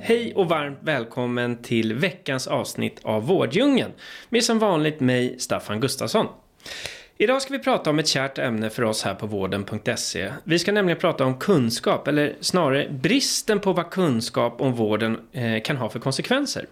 [0.00, 3.92] Hej och varmt välkommen till veckans avsnitt av Vårddjungeln
[4.28, 6.26] med som vanligt mig, Staffan Gustafsson.
[7.16, 10.32] Idag ska vi prata om ett kärt ämne för oss här på vården.se.
[10.44, 15.62] Vi ska nämligen prata om kunskap, eller snarare bristen på vad kunskap om vården eh,
[15.62, 16.66] kan ha för konsekvenser.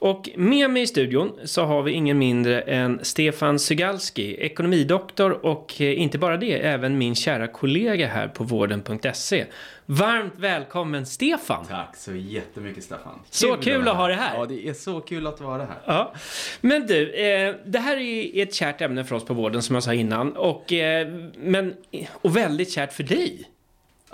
[0.00, 5.80] Och med mig i studion så har vi ingen mindre än Stefan Sygalski, ekonomidoktor och
[5.80, 9.46] eh, inte bara det, även min kära kollega här på vården.se.
[9.86, 11.66] Varmt välkommen Stefan!
[11.66, 13.20] Tack så jättemycket Staffan.
[13.30, 14.36] Så kul att ha dig här.
[14.36, 15.78] Ja, det är så kul att vara här.
[15.84, 16.12] Ja.
[16.60, 19.82] Men du, eh, det här är ett kärt ämne för oss på vården som jag
[19.82, 20.32] sa innan.
[20.36, 21.74] Och, eh, men,
[22.12, 23.48] och väldigt kärt för dig.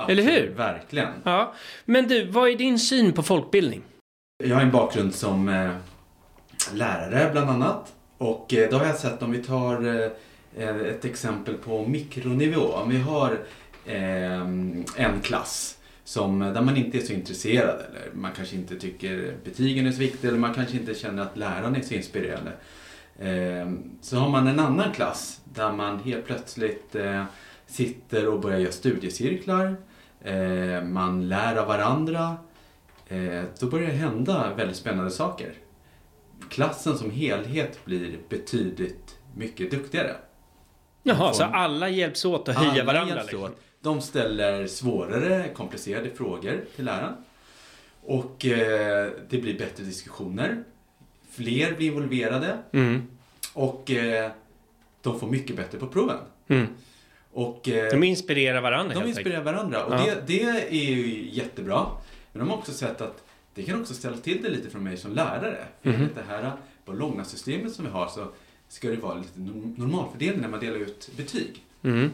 [0.08, 0.54] Eller hur?
[0.56, 1.08] Verkligen.
[1.24, 1.54] Ja.
[1.84, 3.82] Men du, vad är din syn på folkbildning?
[4.38, 5.70] Jag har en bakgrund som eh,
[6.72, 7.94] lärare bland annat.
[8.18, 10.10] Och eh, då har jag sett om vi tar eh,
[10.56, 12.60] eh ett exempel på mikronivå.
[12.60, 13.38] Om vi har
[13.86, 14.40] eh,
[14.96, 19.34] en klass som, eh, där man inte är så intresserad eller man kanske inte tycker
[19.44, 22.52] betygen är så viktiga eller man kanske inte känner att läraren är så inspirerande.
[24.00, 26.96] Så har man en annan klass där man helt plötsligt
[27.66, 29.76] sitter och börjar göra studiecirklar.
[30.82, 32.36] Man lär av varandra.
[33.08, 35.52] Eh, då börjar det hända väldigt spännande saker.
[36.50, 40.16] Klassen som helhet blir betydligt mycket duktigare.
[41.02, 43.14] Jaha, så alla hjälps åt att höja varandra?
[43.14, 43.42] hjälps Liksom.
[43.50, 43.60] åt.
[43.80, 47.14] De ställer svårare, komplicerade frågor till läraren.
[48.02, 50.64] Och eh, det blir bättre diskussioner.
[51.30, 52.58] Fler blir involverade.
[52.72, 53.02] Mm.
[53.54, 54.30] Och eh,
[55.02, 56.18] de får mycket bättre på proven.
[56.48, 56.66] Mm.
[57.32, 59.84] Och, eh, De inspirerar varandra de inspirerar varandra.
[59.84, 59.98] Och Ja.
[60.04, 61.86] det, det är ju jättebra.
[62.36, 63.24] Men de har också sett att
[63.54, 65.64] det kan också ställa till det lite för mig som lärare.
[65.82, 66.52] För enligt det här
[66.84, 68.28] på långa systemet som vi har så
[68.68, 71.64] ska det vara lite no- normalfördelning när man delar ut betyg.
[71.82, 72.10] Mm.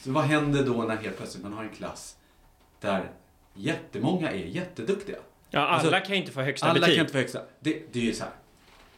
[0.00, 2.16] Så vad händer då när helt plötsligt man har en klass
[2.80, 3.10] där
[3.54, 5.16] jättemånga är jätteduktiga?
[5.50, 6.94] Ja, alla Alltså, kan ju inte få högsta Alla betyg.
[6.94, 7.40] kan inte få högsta.
[7.60, 8.32] Det, det är ju så här.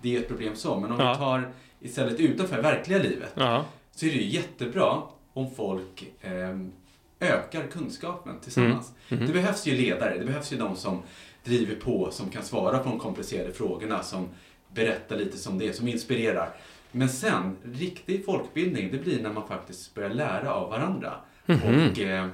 [0.00, 0.80] Det är ett problem så.
[0.80, 1.12] Men om Ja.
[1.12, 3.64] vi tar istället utanför verkliga livet Ja.
[3.92, 6.72] så är det ju jättebra om folk ehm,
[7.20, 8.92] ökar kunskapen tillsammans.
[9.08, 9.22] Mm.
[9.22, 9.26] Mhm.
[9.26, 11.02] Det behövs ju ledare, det behövs ju de som
[11.44, 14.28] driver på, som kan svara på de komplicerade frågorna, som
[14.74, 16.50] berättar lite som det är, som inspirerar.
[16.92, 21.12] Men sen, riktig folkbildning, det blir när man faktiskt börjar lära av varandra.
[21.46, 21.90] Mhm.
[21.90, 22.24] Och eh,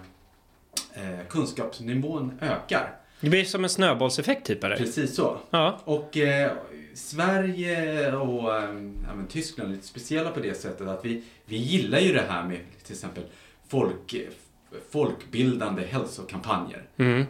[0.94, 2.98] eh, kunskapsnivån ökar.
[3.20, 4.76] Det blir som en snöbollseffekt typ eller?
[4.76, 5.38] Precis så.
[5.50, 5.80] Ja.
[5.84, 6.52] Och eh,
[6.94, 11.98] Sverige och eh, ja, Tyskland är lite speciella på det sättet att vi, vi gillar
[11.98, 13.24] ju det här med till exempel
[13.68, 14.14] folk,
[14.90, 16.82] folkbildande hälsokampanjer.
[16.98, 17.20] Mm.
[17.20, 17.26] Eh,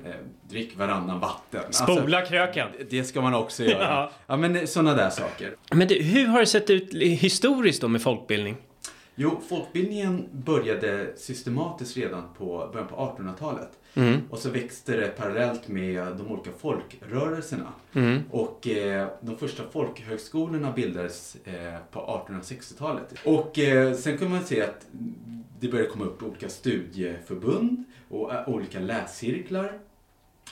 [0.48, 1.72] drick varannan vatten.
[1.72, 2.66] Spola kröken.
[2.66, 3.82] Alltså, det ska man också göra.
[3.82, 4.10] Ja.
[4.26, 4.36] ja.
[4.36, 5.54] men sådana där saker.
[5.70, 8.56] Men du, hur har det sett ut historiskt då med folkbildning?
[9.14, 13.70] Jo, folkbildningen började systematiskt redan på början på 1800-talet.
[13.94, 14.20] Mm.
[14.30, 17.72] Och så växte det parallellt med de olika folkrörelserna.
[17.92, 18.22] Mm.
[18.30, 23.14] Och eh, de första folkhögskolorna bildades eh, på 1860-talet.
[23.24, 24.86] Och eh, sen kunde man se att
[25.60, 29.78] det började komma upp olika studieförbund och eh, olika läscirklar.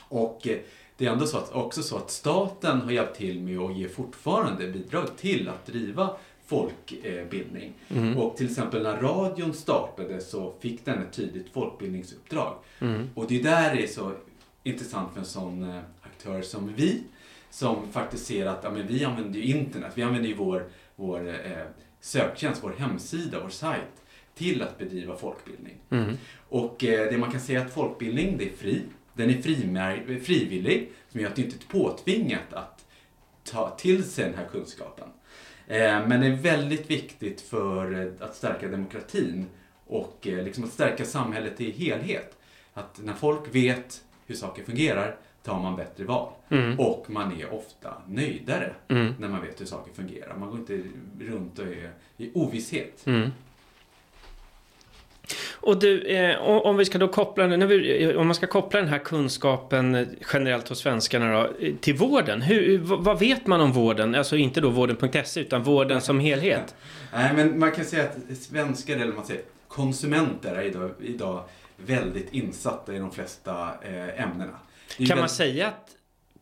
[0.08, 0.58] Och eh,
[0.96, 3.88] det är ändå så att, också så att staten har hjälpt till med att ge
[3.88, 6.16] fortfarande bidrag till att driva
[6.50, 7.72] folkbildning.
[7.88, 8.18] Mm.
[8.18, 12.54] Och till exempel när radion startade så fick den ett tydligt folkbildningsuppdrag.
[12.80, 13.10] Mm.
[13.14, 14.12] Och det är där det är så
[14.62, 17.02] intressant för en sån eh, aktör som vi,
[17.50, 21.28] som faktiskt ser att ja, men vi använder ju internet, vi använder ju vår, vår
[21.28, 21.34] eh,
[22.00, 24.02] söktjänst, vår hemsida, vår sajt
[24.34, 25.76] till att bedriva folkbildning.
[25.90, 26.16] Mm.
[26.48, 28.82] Och eh, det man kan säga att folkbildning, det är fri.
[29.14, 32.86] Den är frimär- frivillig, som gör att det inte är påtvingat att
[33.44, 35.08] ta till sig den här kunskapen.
[35.70, 39.46] Eh, men det är väldigt viktigt för eh, att stärka demokratin
[39.86, 42.36] och eh, liksom att stärka samhället i helhet.
[42.74, 46.32] Att när folk vet hur saker fungerar tar man bättre val.
[46.48, 46.80] Mm.
[46.80, 49.14] Och man är ofta nöjdare Mm.
[49.18, 50.36] när man vet hur saker fungerar.
[50.36, 50.82] Man går inte
[51.20, 53.06] runt och är i ovisshet.
[53.06, 53.30] Mm.
[55.62, 58.98] Och du, eh, om vi ska då koppla, vi, om man ska koppla den här
[58.98, 62.42] kunskapen eh, generellt hos svenskarna då, eh, till vården.
[62.42, 64.14] Hur, v- vad vet man om vården?
[64.14, 66.74] Alltså inte då vården.se utan vården som helhet.
[67.12, 71.44] Nej, men man kan säga att svenskar, eller man säger konsumenter, är idag, idag
[71.76, 74.44] väldigt insatta i de flesta eh, ämnena.
[74.96, 75.88] Kan man väldigt- säga att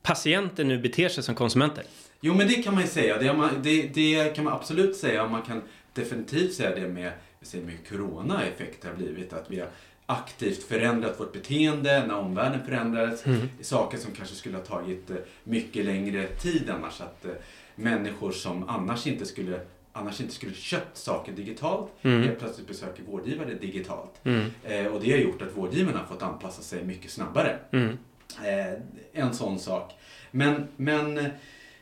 [0.03, 1.85] patienter nu beter sig som konsumenter.
[2.21, 3.19] Jo, men det kan man ju säga.
[3.19, 5.29] Det, man, det, det kan man absolut säga.
[5.29, 5.63] Man kan
[5.95, 7.13] definitivt säga det med,
[7.43, 9.33] säger med corona-effekt har blivit.
[9.33, 9.69] Att vi har
[10.07, 13.27] aktivt förändrat vårt beteende när omvärlden förändrades.
[13.27, 13.49] Mm.
[13.61, 17.01] Saker som kanske skulle ha tagit eh, mycket längre tid annars.
[17.01, 17.31] Att eh,
[17.75, 19.61] människor som annars inte skulle
[19.93, 22.23] annars inte skulle köpt saker digitalt, Mm.
[22.23, 24.21] helt plötsligt besöker vårdgivare digitalt.
[24.25, 24.51] Mm.
[24.65, 27.59] Eh, och det har gjort att vårdgivarna har fått anpassa sig mycket snabbare.
[27.73, 27.99] Mm.
[28.45, 28.81] Eh,
[29.13, 29.93] en sån sak.
[30.31, 31.19] Men, men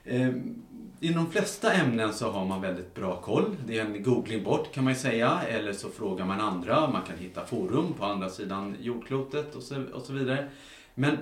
[0.05, 0.31] eh,
[1.01, 3.57] i de flesta ämnen så har man väldigt bra koll.
[3.67, 5.41] Det är en googling bort kan man ju säga.
[5.49, 6.91] Eller så frågar man andra.
[6.91, 10.49] Man kan hitta forum på andra sidan jordklotet och så, och så vidare.
[10.95, 11.17] Men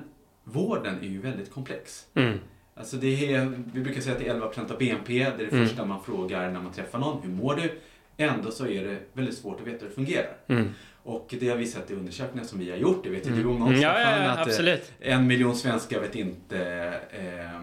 [0.44, 2.06] vården är ju väldigt komplex.
[2.15, 2.38] Mm.
[2.75, 5.12] Alltså det är, vi brukar säga att det är 11% av BNP.
[5.19, 5.67] Det är det Mm.
[5.69, 7.23] första man frågar när man träffar någon.
[7.23, 7.81] Hur mår du?
[8.17, 10.37] Ändå så är det väldigt svårt att veta hur det fungerar.
[10.47, 10.69] Mm.
[11.03, 13.05] Och det har vi sett i undersökningar som vi har gjort.
[13.05, 13.59] Det vet ju du om Mm.
[13.59, 14.93] någon Ja, ja, ja, att, eh, absolut.
[15.00, 16.59] en miljon svenskar vet inte
[17.11, 17.61] eh,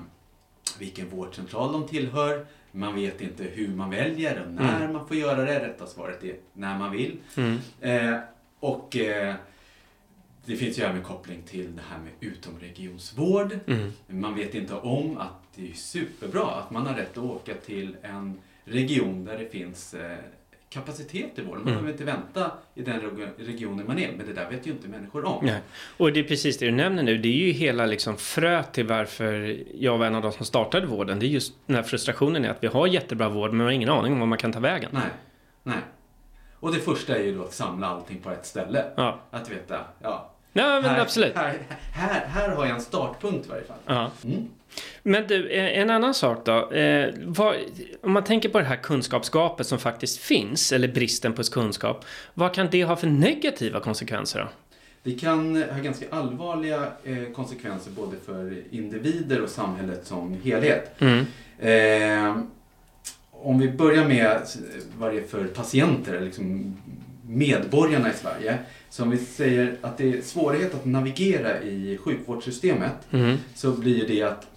[0.82, 2.46] vilken vårdcentral de tillhör.
[2.72, 4.94] Man vet inte hur man väljer och när Mm.
[4.94, 5.60] man får göra det.
[5.68, 7.18] Rätta svaret är när man vill.
[7.38, 7.58] Mm.
[7.82, 8.20] Eh,
[8.60, 9.36] och eh,
[10.46, 13.60] det finns ju även koppling till det här med utomregionsvård.
[13.68, 13.92] Mm.
[14.08, 17.96] Man vet inte om att det är superbra att man har rätt att åka till
[18.02, 20.18] en region där det finns eh,
[20.74, 21.50] kapacitet i vården.
[21.50, 21.66] Man Mm.
[21.74, 24.12] behöver inte vänta i den reg- regionen man är.
[24.18, 25.46] Men det där vet ju inte människor om.
[25.46, 25.60] Nej.
[25.98, 27.18] Och det är precis det du nämner nu.
[27.18, 30.86] Det är ju hela liksom fröet till varför jag var en av de som startade
[30.88, 31.20] vården.
[31.20, 33.72] Det är just den här frustrationen är att vi har jättebra vård men man har
[33.72, 34.90] ingen aning om var man kan ta vägen.
[34.94, 35.02] Nej,
[35.64, 35.78] nej.
[36.60, 38.86] Och det första är ju då att samla allting på ett ställe.
[38.96, 40.32] Ja, Att veta, ja.
[40.54, 41.36] ja men här, absolut.
[41.36, 41.58] Här,
[41.94, 43.78] här, här har jag en startpunkt i varje fall.
[43.86, 44.12] Ja.
[44.26, 44.48] Mm.
[45.04, 46.72] Men du, eh, en annan sak då.
[46.72, 47.56] Eh, vad,
[48.02, 52.06] om man tänker på det här kunskapsgapet som faktiskt finns, eller bristen på kunskap.
[52.34, 54.48] Vad kan det ha för negativa konsekvenser då?
[55.04, 61.02] Det kan ha ganska allvarliga eh, konsekvenser både för individer och samhället som helhet.
[61.02, 61.26] Mm.
[61.60, 62.44] Eh,
[63.32, 64.42] om vi börjar med eh,
[64.98, 66.78] vad det är för patienter, liksom
[67.28, 68.58] medborgarna i Sverige.
[68.90, 73.38] Så om vi säger att det är svårighet att navigera i sjukvårdssystemet Mm.
[73.56, 74.48] så blir det att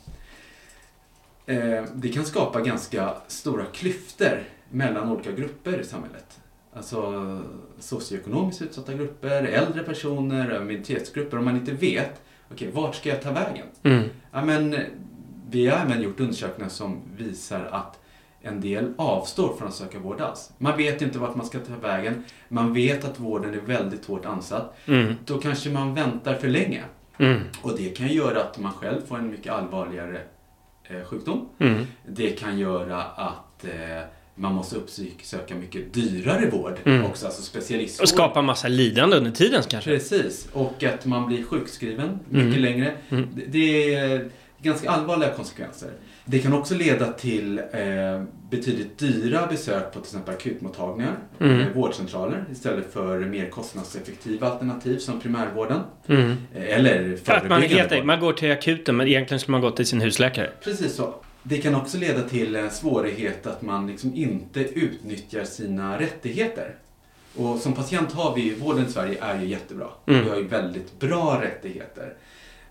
[1.47, 6.41] eh, det kan skapa ganska stora klyftor mellan olika grupper i samhället.
[6.73, 7.41] Alltså
[7.79, 11.39] socioekonomiskt utsatta grupper, äldre personer, minoritetsgrupper.
[11.39, 13.67] Om man inte vet, okej, vart ska jag ta vägen?
[13.83, 14.09] Mm.
[14.33, 14.77] Ja, men,
[15.51, 18.01] vi har även gjort undersökningar som visar att
[18.43, 20.53] en del avstår från att söka vård alls.
[20.59, 22.25] Man vet inte vart man ska ta vägen.
[22.49, 24.77] Man vet att vården är väldigt hårt ansatt.
[24.87, 25.15] Mm.
[25.25, 26.83] Då kanske man väntar för länge.
[27.19, 27.41] Mm.
[27.63, 30.21] Och det kan göra att man själv får en mycket allvarligare
[31.07, 31.49] sjukdom.
[31.59, 31.87] Mm.
[32.09, 33.71] Det kan göra att eh,
[34.35, 37.05] man måste uppsöka mycket dyrare vård Mm.
[37.05, 38.03] också, alltså specialistvård.
[38.03, 39.91] Och skapa massa lidande under tiden kanske?
[39.91, 42.63] Precis, och att man blir sjukskriven mycket Mm.
[42.63, 42.95] längre.
[43.09, 43.29] Mm.
[43.35, 44.29] Det- Det är
[44.65, 45.91] ganska allvarliga konsekvenser.
[46.25, 51.61] Det kan också leda till eh, betydligt dyra besök på till exempel akutmottagningar, Mm.
[51.61, 55.81] eh, vårdcentraler istället för mer kostnadseffektiva alternativ som primärvården.
[56.09, 56.31] Mm.
[56.55, 59.87] Eh, eller För att man, man går till akuten men egentligen skulle man gå till
[59.87, 60.51] sin husläkare.
[60.65, 61.15] Precis så.
[61.43, 66.75] Det kan också leda till en svårighet att man liksom inte utnyttjar sina rättigheter.
[67.37, 69.87] Och som patient har vi, vården i Sverige är ju jättebra.
[70.07, 70.25] Mm.
[70.25, 72.15] Vi har ju väldigt bra rättigheter.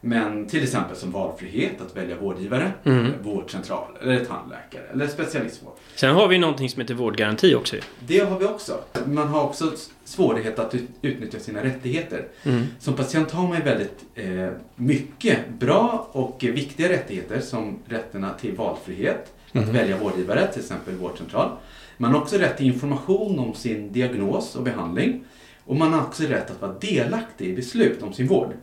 [0.05, 3.11] Men till exempel som valfrihet att välja vårdgivare, Mm.
[3.21, 5.73] vårdcentral, eller tandläkare, eller specialistvård.
[5.95, 7.75] Sen har vi någonting som heter vårdgaranti också.
[8.07, 8.79] Det har vi också.
[9.05, 9.71] Man har också
[10.05, 12.25] svårighet att ut- utnyttja sina rättigheter.
[12.43, 12.63] Mm.
[12.79, 18.55] Som patient har man ju väldigt eh, mycket bra och viktiga rättigheter som rätterna till
[18.55, 19.73] valfrihet, att Mhm.
[19.73, 21.49] välja vårdgivare, till exempel vårdcentral.
[21.97, 25.23] Man har också rätt till information om sin diagnos och behandling.
[25.65, 28.53] Och man har också rätt att vara delaktig i beslut om sin vård.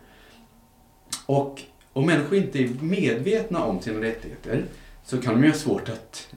[1.31, 4.65] Och om människor inte är medvetna om sina rättigheter
[5.05, 6.29] så kan de ju ha svårt att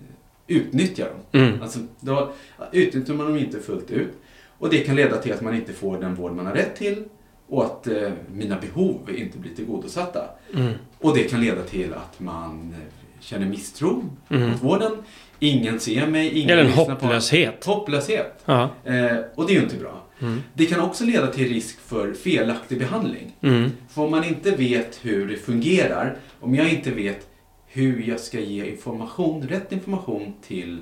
[0.47, 1.41] utnyttja dem.
[1.43, 1.61] Mm.
[1.61, 2.31] Alltså, då
[2.71, 4.11] utnyttjar man dem inte fullt ut.
[4.57, 7.03] Och det kan leda till att man inte får den vård man har rätt till
[7.47, 10.29] och att eh, mina behov inte blir tillgodosatta.
[10.55, 10.73] Mm.
[10.99, 14.49] Och det kan leda till att man eh, känner misstro Mm.
[14.51, 14.91] mot vården.
[15.39, 16.97] Ingen ser mig, ingen Eller en lyssnar på mig.
[17.01, 17.65] hopplöshet.
[17.65, 18.33] Hopplöshet.
[18.45, 18.69] Ja.
[18.83, 20.02] Eh, och det är ju inte bra.
[20.23, 20.41] Mm.
[20.53, 23.35] Det kan också leda till risk för felaktig behandling.
[23.41, 23.71] Mm.
[23.89, 27.27] För om man inte vet hur det fungerar, om jag inte vet
[27.67, 30.81] hur jag ska ge information, rätt information till,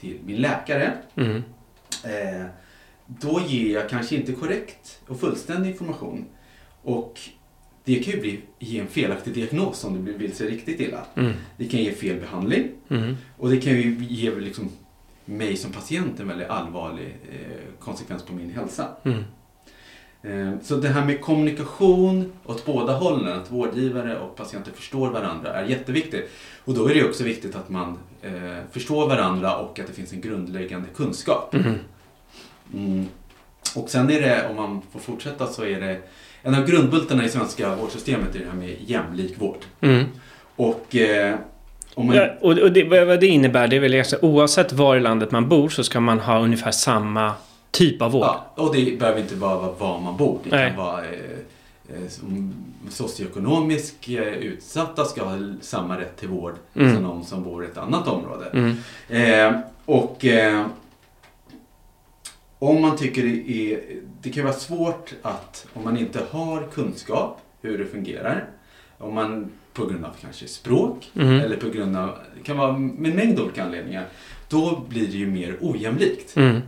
[0.00, 1.36] till min läkare, Mm.
[2.04, 2.46] eh,
[3.06, 6.24] då ger jag kanske inte korrekt och fullständig information.
[6.82, 7.20] Och
[7.84, 11.06] det kan ju bli, ge en felaktig diagnos om det vill sig riktigt illa.
[11.16, 11.32] Mm.
[11.56, 13.16] Det kan ge fel behandling Mm.
[13.38, 14.70] och det kan ju ge liksom
[15.24, 18.88] mig som patient en väldigt allvarlig eh, konsekvens på min hälsa.
[19.04, 19.24] Mm.
[20.22, 25.54] Eh, Så det här med kommunikation åt båda hållen, att vårdgivare och patienter förstår varandra
[25.54, 26.30] är jätteviktigt.
[26.64, 30.12] Och då är det också viktigt att man eh, förstår varandra och att det finns
[30.12, 31.54] en grundläggande kunskap.
[32.74, 33.06] Mm.
[33.76, 36.00] Och sen är det, om man får fortsätta, så är det
[36.42, 39.64] en av grundbultarna i svenska vårdsystemet är det här med jämlik vård.
[39.80, 40.04] Mm.
[40.56, 40.96] Och
[41.96, 42.16] man...
[42.16, 45.30] Ja, och och det, vad det innebär, det är väl alltså, oavsett var i landet
[45.30, 47.32] man bor så ska man ha ungefär samma
[47.70, 48.24] typ av vård.
[48.24, 50.38] Ja, och det behöver inte bara vara var man bor.
[50.44, 50.68] Det Nej.
[50.68, 51.10] kan vara eh,
[51.88, 52.08] eh,
[52.90, 56.94] socioekonomiskt eh, utsatta ska ha samma rätt till vård Mm.
[56.94, 58.46] som någon som bor i ett annat område.
[58.52, 58.76] Mm.
[59.54, 60.66] Eh, och eh,
[62.58, 63.80] om man tycker det är...
[64.22, 68.44] Det kan vara svårt att, om man inte har kunskap hur det fungerar,
[68.98, 71.40] om man på grund av kanske språk Mm.
[71.40, 74.06] eller på grund av, det kan vara med en mängd olika anledningar,
[74.48, 76.36] då blir det ju mer ojämlikt.
[76.36, 76.60] Mm.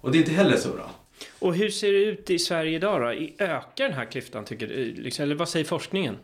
[0.00, 0.90] Och det är inte heller så bra.
[1.38, 3.44] Och hur ser det ut i Sverige idag då?
[3.44, 4.94] Ökar den här klyftan tycker du?
[4.94, 6.16] Liksom, eller vad säger forskningen?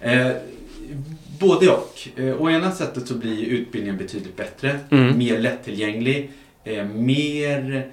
[0.00, 0.30] Eh,
[1.40, 2.08] både och.
[2.16, 5.18] Eh, å ena sättet så blir utbildningen betydligt bättre, Mm.
[5.18, 6.30] mer lättillgänglig,
[6.64, 7.90] eh, mer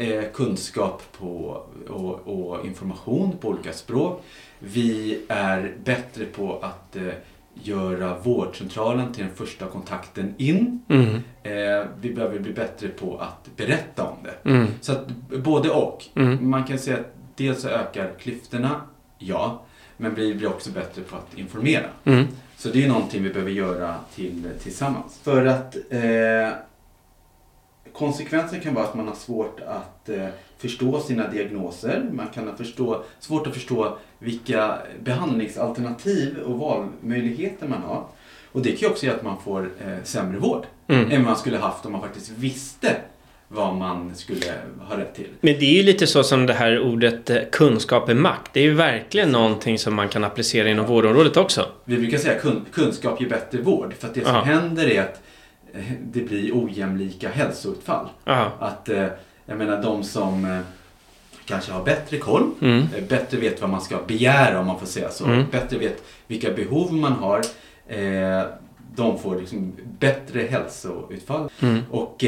[0.00, 4.24] eh, kunskap på, och, och information på olika språk.
[4.58, 7.02] Vi är bättre på att eh,
[7.54, 10.82] göra vårdcentralen till den första kontakten in.
[10.88, 11.14] Mm.
[11.42, 14.50] Eh, vi behöver bli bättre på att berätta om det.
[14.50, 14.66] Mm.
[14.80, 15.08] Så att
[15.44, 16.04] både och.
[16.14, 16.50] Mm.
[16.50, 18.80] Man kan säga att dels så ökar klyftorna,
[19.18, 19.62] ja,
[19.96, 21.86] men vi blir också bättre på att informera.
[22.04, 22.26] Mm.
[22.56, 25.20] Så det är någonting vi behöver göra till, tillsammans.
[25.22, 26.00] För att eh,
[28.00, 30.26] konsekvensen kan vara att man har svårt att eh,
[30.58, 32.04] förstå sina diagnoser.
[32.12, 38.04] Man kan ha förstå, svårt att förstå vilka behandlingsalternativ och valmöjligheter man har.
[38.52, 41.10] Och det kan ju också göra att man får eh, sämre vård Mm.
[41.10, 42.96] än man skulle haft om man faktiskt visste
[43.48, 44.46] vad man skulle
[44.88, 45.26] ha rätt till.
[45.40, 48.50] Men det är ju lite så som det här ordet eh, kunskap är makt.
[48.52, 51.66] Det är ju verkligen någonting som man kan applicera inom vårdområdet också.
[51.84, 53.94] Vi brukar säga kun, kunskap ger bättre vård.
[53.98, 54.40] För att det som Ja.
[54.42, 55.22] händer är att
[56.02, 58.08] det blir ojämlika hälsoutfall.
[58.24, 58.52] Ja.
[58.58, 59.06] Att, eh,
[59.46, 60.60] jag menar de som eh,
[61.44, 62.78] kanske har bättre koll, Mm.
[62.96, 65.44] eh, bättre vet vad man ska begära om man får säga så, Mm.
[65.50, 67.42] bättre vet vilka behov man har,
[68.94, 71.50] de får liksom bättre hälsoutfall.
[71.60, 71.80] Mm.
[71.90, 72.24] Och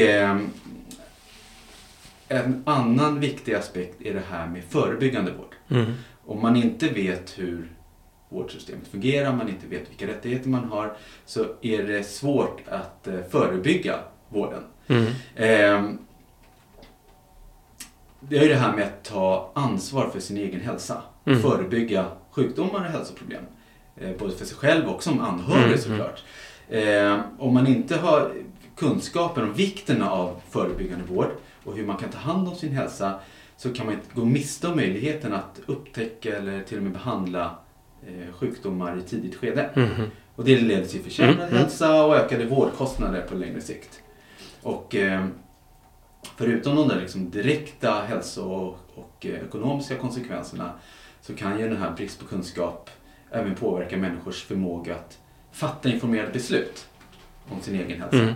[2.27, 5.55] en annan viktig aspekt är det här med förebyggande vård.
[5.79, 5.93] Mm.
[6.25, 7.67] Om man inte vet hur
[8.33, 10.93] vårdsystemet fungerar, man inte vet vilka rättigheter man har,
[11.25, 13.99] så är det svårt att eh, förebygga
[14.29, 14.63] vården.
[14.87, 15.05] Mm.
[15.35, 15.95] Eh,
[18.19, 21.01] det är ju det här med att ta ansvar för sin egen hälsa.
[21.25, 21.41] Mm.
[21.41, 23.43] Förebygga sjukdomar och hälsoproblem.
[23.97, 26.23] Eh, både för sig själv och som anhörig Mm, såklart.
[26.69, 28.31] Eh, om man inte har
[28.75, 31.31] kunskapen om vikten av förebyggande vård
[31.63, 33.19] och hur man kan ta hand om sin hälsa
[33.57, 37.51] så kan man gå miste om möjligheten att upptäcka eller till och med behandla eh,
[38.31, 39.69] sjukdomar i tidigt skede.
[39.75, 39.89] Mm.
[40.35, 41.57] Och det leder till försämrad Mm, mm.
[41.57, 44.01] hälsa och ökade vårdkostnader på längre sikt.
[44.61, 45.25] Och eh,
[46.37, 50.71] förutom de där liksom direkta hälso och, och eh, ekonomiska konsekvenserna
[51.21, 52.89] så kan ju den här brist på kunskap
[53.31, 55.17] även påverka människors förmåga att
[55.51, 56.87] fatta informerade beslut
[57.49, 58.17] om sin egen hälsa.
[58.17, 58.33] Mm.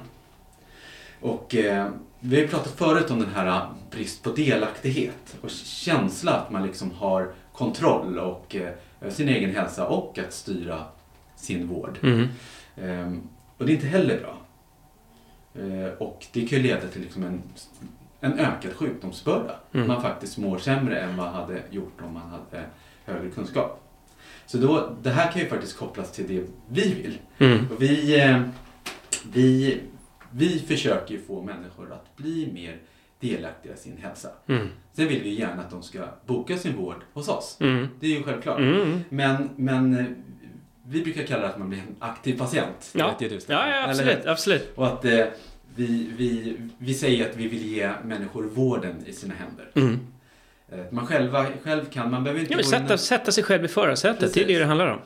[1.21, 5.49] Och eh, vi har ju pratat förut om den här eh, brist på delaktighet och
[5.49, 8.73] känsla att man liksom har kontroll och, eh,
[9.09, 10.85] sin egen hälsa och att styra
[11.35, 11.99] sin vård.
[12.03, 12.27] Mm.
[12.75, 13.21] Ehm,
[13.57, 14.37] och det är inte heller bra.
[15.63, 17.41] Eh, och det kan ju leda till liksom en,
[18.19, 19.55] en ökad sjukdomsbörda.
[19.73, 19.87] Mm.
[19.87, 22.65] Man faktiskt mår sämre än vad hade gjort om man hade
[23.05, 23.83] högre kunskap.
[24.45, 27.17] Så då, det här kan ju faktiskt kopplas till det vi vill.
[27.37, 27.67] Mm.
[27.71, 28.41] Och vi, eh,
[29.31, 29.81] vi,
[30.31, 32.77] vi försöker ju få människor att bli mer
[33.19, 34.29] delaktiga i sin hälsa.
[34.47, 34.67] Mm.
[34.93, 37.57] Sen vill vi gärna att de ska boka sin vård hos oss.
[37.59, 37.87] Mm.
[37.99, 38.59] Det är ju självklart.
[38.59, 38.99] Mm.
[39.09, 40.05] Men, men eh,
[40.85, 42.89] vi brukar kalla det att man blir en aktiv patient.
[42.93, 43.15] Ja.
[43.19, 44.25] Det du, ja, ja, absolut.
[44.25, 44.71] absolut.
[44.75, 45.25] Och att eh,
[45.75, 49.71] vi, vi, vi säger att vi vill ge människor vården i sina händer.
[49.75, 49.99] Mm.
[50.69, 53.65] Eh, Man själva, själv kan, man behöver inte Ja, gå in sätta, sätta sig själv
[53.65, 54.99] i förarsätet, det är det det handlar om.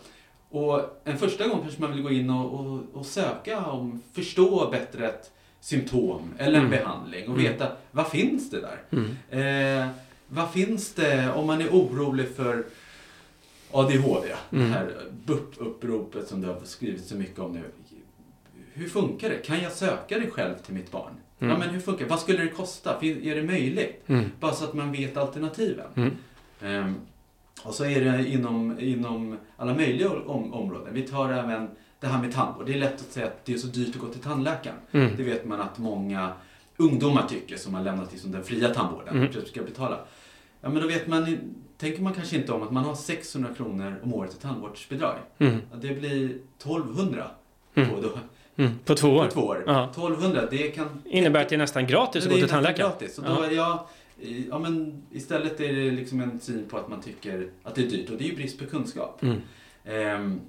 [0.50, 4.70] och en första gång kanske man vill gå in och, och, och söka om, förstå
[4.72, 6.70] bättre ett symptom eller en Mm.
[6.80, 7.52] behandling och Mm.
[7.52, 8.82] veta vad finns det där?
[8.92, 9.82] Mm.
[9.84, 9.90] Eh,
[10.28, 12.64] vad finns det om man är orolig för
[13.72, 14.28] ADHD?
[14.52, 14.68] Mm.
[14.68, 14.92] Det här
[15.26, 17.64] BUP-uppropet som det har skrivits så mycket om nu.
[18.74, 19.36] Hur funkar det?
[19.38, 21.12] Kan jag söka det själv till mitt barn?
[21.40, 21.52] Mm.
[21.54, 22.10] Ja, men hur funkar det?
[22.10, 22.98] Vad skulle det kosta?
[23.02, 24.04] Är det möjligt?
[24.10, 24.26] Mm.
[24.40, 25.88] Bara så att man vet alternativen.
[25.96, 26.12] Mm.
[26.62, 26.96] Ehm,
[27.64, 30.94] och så är det inom, inom alla möjliga om, områden.
[30.94, 31.70] Vi tar även
[32.02, 32.66] det här med tandvård.
[32.66, 34.76] Det är lätt att säga att det är så dyrt att gå till tandläkaren.
[34.92, 35.16] Mm.
[35.18, 36.34] Det vet man att många
[36.78, 39.16] ungdomar tycker som har lämnat liksom den fria tandvården.
[39.18, 39.30] Mm.
[39.32, 39.46] Mm.
[39.46, 40.00] ska betala.
[40.62, 41.38] Ja, men då vet man,
[41.78, 45.16] tänker man kanske inte om att man har 600 kronor om året i tandvårdsbidrag.
[45.38, 45.58] Mm.
[45.72, 46.26] Ja, det blir
[46.58, 47.32] 1200
[47.76, 47.90] Mm.
[47.90, 48.10] på,
[48.56, 48.72] Mm.
[48.86, 49.26] På två år.
[49.26, 49.64] på två år.
[49.68, 49.84] Ja.
[49.92, 51.02] 1200, det kan...
[51.06, 52.90] Innebär att det är nästan gratis att gå till tandläkaren.
[52.92, 53.18] gratis.
[53.18, 53.88] Och då Ja.
[54.50, 57.88] ja, men istället är det liksom en syn på att man tycker att det är
[57.90, 59.24] dyrt och det är ju brist på kunskap.
[59.24, 59.42] Mm.
[59.86, 60.40] Ehm,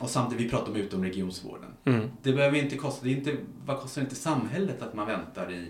[0.00, 1.70] och samtidigt, vi pratar om utomregionsvården.
[1.84, 2.10] Mm.
[2.22, 3.32] Det behöver inte kosta, det inte,
[3.66, 5.66] vad kostar inte samhället att man väntar i,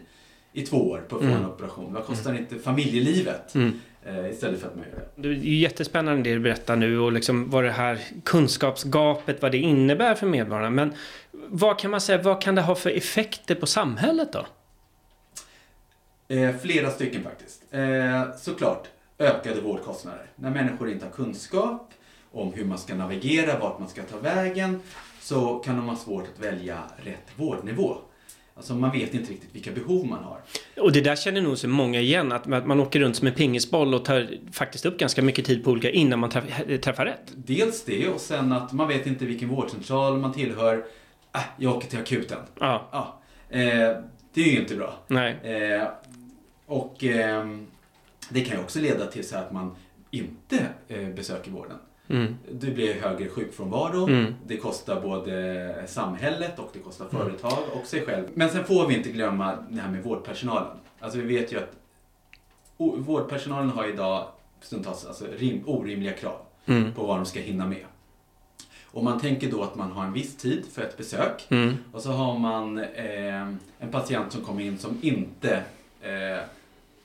[0.53, 1.43] i två år på att få Mm.
[1.43, 1.93] en operation?
[1.93, 3.81] Vad kostar inte familjelivet Mm.
[4.05, 5.23] eh, istället för att man gör det?
[5.23, 9.59] Det är jättespännande det du berättar nu och liksom vad det här kunskapsgapet, vad det
[9.59, 10.71] innebär för medborgarna.
[10.71, 10.93] Men
[11.49, 14.47] vad kan man säga, vad kan det ha för effekter på samhället då?
[16.29, 17.63] Eh, flera stycken faktiskt.
[17.71, 18.87] Eh, såklart
[19.19, 20.27] ökade vårdkostnader.
[20.37, 21.91] När människor inte har kunskap
[22.37, 24.81] om hur man ska navigera, vart man ska ta vägen,
[25.21, 27.97] så kan de ha svårt att välja rätt vårdnivå.
[28.55, 30.39] Alltså man vet inte riktigt vilka behov man har.
[30.77, 33.95] Och det där känner nog så många igen, att man åker runt som en pingisboll
[33.95, 37.33] och tar faktiskt upp ganska mycket tid på olika innan man träff- träffar rätt.
[37.35, 40.85] Dels det och sen att man vet inte vilken vårdcentral man tillhör.
[41.35, 42.39] Äh, jag åker till akuten.
[42.61, 43.19] Ja, Ja,
[43.59, 43.97] eh,
[44.35, 44.95] det är ju inte bra.
[45.09, 45.37] nej.
[45.43, 45.89] Eh,
[46.67, 47.67] och ehm,
[48.31, 49.77] det kan ju också leda till så att man
[50.11, 51.77] inte eh, besöker vården.
[52.09, 52.37] Mm.
[52.53, 54.35] Det blir högre sjukfrånvaro, Mm.
[54.47, 58.25] det kostar både samhället och det kostar företag och sig själv.
[58.35, 60.77] Men sen får vi inte glömma det här med vårdpersonalen.
[61.01, 61.77] Alltså vi vet ju att
[62.77, 64.27] vårdpersonalen har idag
[64.61, 66.37] stundtals alltså, rim, orimliga krav
[66.69, 66.93] Mm.
[66.93, 67.85] på vad de ska hinna med.
[68.85, 71.75] Och man tänker då att man har en viss tid för ett besök Mm.
[71.93, 73.43] och så har man eh,
[73.79, 75.63] en patient som kommer in som inte
[76.03, 76.43] eh,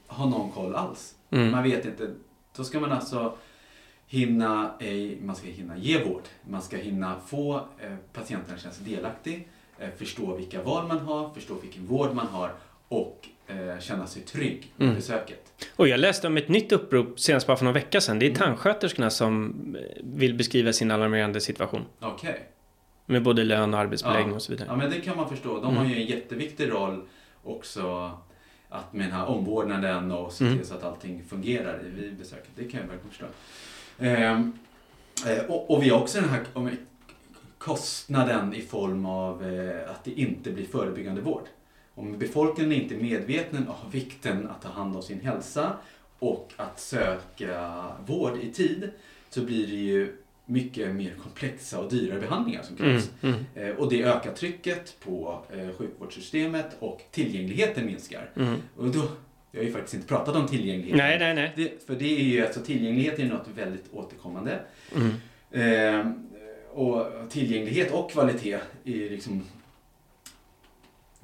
[0.07, 1.15] har någon koll alls.
[1.31, 1.51] Mm.
[1.51, 2.09] Man vet inte.
[2.57, 3.33] Då ska man alltså
[4.15, 6.21] hinna, eh, man ska hinna ge vård.
[6.49, 9.47] Man ska hinna få eh, patienten att känna sig delaktig,
[9.79, 12.53] eh, förstå vilka val man har, förstå vilken vård man har
[12.87, 13.27] och
[13.79, 14.95] känna sig trygg med Mm.
[14.95, 15.65] besöket.
[15.75, 18.19] Och jag läste om ett nytt upprop senast bara för några veckor sedan.
[18.19, 18.37] Det är Mm.
[18.39, 19.55] tandsköterskorna som
[20.03, 21.85] vill beskriva sin alarmerande situation.
[21.99, 22.39] Okej.
[23.05, 24.35] Med både lön och arbetsbeläggning Ja.
[24.35, 24.67] och så vidare.
[24.71, 25.53] Ja, men det kan man förstå.
[25.55, 25.75] De Mm.
[25.77, 27.03] har ju en jätteviktig roll
[27.43, 28.11] också
[28.69, 30.57] att med den här omvårdnaden och se Mm.
[30.57, 32.49] till så att allting fungerar i- vid besöket.
[32.55, 33.25] Det kan jag verkligen förstå.
[34.01, 34.53] Ehm,
[35.27, 36.43] eh, och, och vi har också den här
[37.57, 41.43] kostnaden i form av eh, att det inte blir förebyggande vård.
[41.95, 45.73] Om befolkningen inte är medveten om vikten att ta hand om sin hälsa
[46.19, 48.89] och att söka vård i tid
[49.29, 52.91] så blir det ju mycket mer komplexa och dyrare behandlingar som Mm.
[52.91, 53.09] krävs.
[53.21, 53.35] Mm.
[53.55, 55.41] Eh, Och det ökar trycket på
[55.77, 58.29] sjukvårdssystemet och tillgängligheten minskar.
[58.35, 58.55] Mm.
[58.77, 59.07] Och då,
[59.51, 60.97] jag har ju faktiskt inte pratat om tillgänglighet.
[60.97, 61.53] Nej, nej, nej.
[61.55, 64.59] Det, för det är ju, alltså tillgänglighet är något väldigt återkommande.
[64.95, 65.11] Mm.
[65.51, 66.11] Eh,
[66.73, 69.43] och tillgänglighet och kvalitet är liksom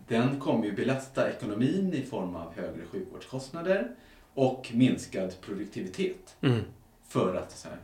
[0.08, 3.96] den kommer ju belasta ekonomin i form av högre sjukvårdskostnader
[4.34, 6.36] och minskad produktivitet.
[6.42, 6.60] Mm.
[7.08, 7.78] För att så här,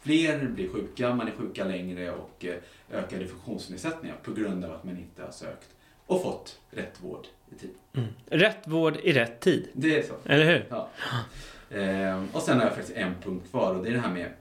[0.00, 2.56] fler blir sjuka, man är sjuka längre och eh,
[2.92, 5.68] ökade funktionsnedsättningar på grund av att man inte har sökt
[6.06, 7.70] och fått rätt vård i tid.
[7.92, 8.08] Mm.
[8.26, 9.68] Rätt vård i rätt tid.
[9.72, 10.14] Det är så.
[10.24, 10.66] Eller hur?
[10.70, 10.88] Ja.
[11.70, 14.32] Ehm, och sen har jag faktiskt en punkt kvar och det är det här med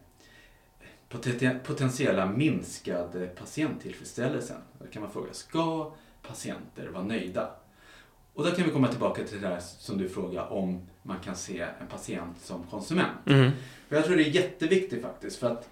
[1.10, 4.54] poten- potentiella minskad patienttillfredsställelse.
[4.80, 7.50] Då kan man fråga, ska patienter vara nöjda?
[8.34, 11.36] Och då kan vi komma tillbaka till det där som du frågar om man kan
[11.36, 13.28] se en patient som konsument.
[13.28, 13.52] Mm.
[13.90, 15.70] För jag tror det är jätteviktigt faktiskt för att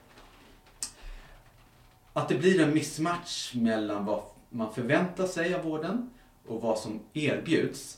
[2.13, 6.09] att det blir en missmatch mellan vad man förväntar sig av vården
[6.47, 7.97] och vad som erbjuds.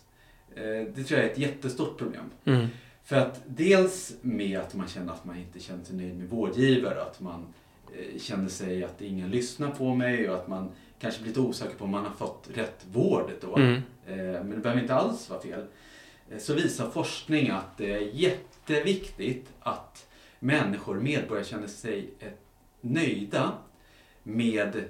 [0.55, 2.23] eh, Det tror jag är ett jättestort problem.
[2.45, 2.67] Mm.
[3.03, 7.01] För att dels med att man känner att man inte känner sig nöjd med vårdgivare,
[7.01, 7.45] att man
[7.97, 11.75] eh, känner sig att ingen lyssnar på mig och att man kanske blir lite osäker
[11.75, 13.55] på om man har fått rätt vård då.
[13.57, 13.73] Mm.
[14.07, 15.65] Eh, Men det behöver inte alls vara fel.
[16.37, 20.07] Så visar forskning att det är jätteviktigt att
[20.39, 22.09] människor, medborgare, känner sig
[22.81, 23.51] nöjda
[24.23, 24.83] med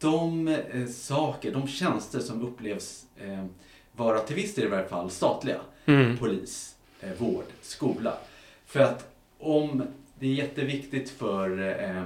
[0.00, 3.44] de eh, saker, de tjänster som upplevs eh,
[3.92, 5.60] vara till viss del i varje fall statliga.
[5.86, 6.16] Mm.
[6.18, 8.14] Polis, eh, vård, skola.
[8.66, 9.82] För att om
[10.18, 12.04] det är jätteviktigt för eh,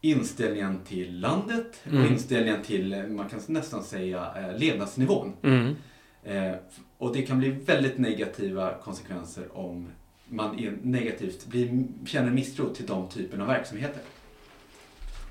[0.00, 2.00] inställningen till landet Mm.
[2.04, 5.32] och inställningen till, eh, man kan nästan säga, eh, levnadsnivån.
[5.42, 5.76] Mm.
[6.24, 6.54] Eh,
[6.98, 9.88] och det kan bli väldigt negativa konsekvenser om
[10.28, 14.00] man negativt blir, känner misstro till de typen av verksamheter.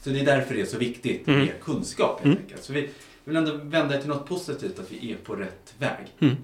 [0.08, 1.39] Så det är därför det är så viktigt Mm.
[1.39, 2.38] med kunskap helt Mm.
[2.43, 2.63] enkelt.
[2.63, 2.89] Så vi
[3.26, 6.06] vill ändå vända det till något positivt, att vi är på rätt väg.
[6.20, 6.36] Mm.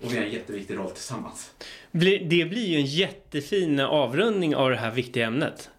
[0.00, 1.50] Och vi har en jätteviktig roll tillsammans.
[1.90, 5.70] Det blir ju en jättefin avrundning av det här viktiga ämnet.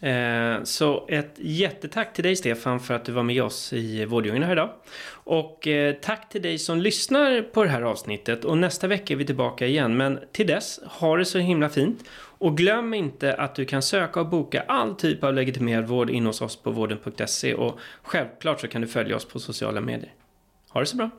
[0.00, 4.44] Eh, så ett jättetack till dig Stefan för att du var med oss i Vårdjungeln
[4.44, 4.70] här idag.
[5.10, 9.18] Och eh, tack till dig som lyssnar på det här avsnittet och nästa vecka är
[9.18, 9.96] vi tillbaka igen.
[9.96, 12.04] Men till dess, ha det så himla fint.
[12.40, 16.26] Och glöm inte att du kan söka och boka all typ av legitimerad vård in
[16.26, 20.12] hos oss på vården.se och självklart så kan du följa oss på sociala medier.
[20.68, 21.10] Ha det så bra!